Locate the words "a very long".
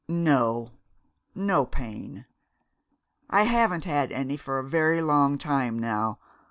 4.57-5.37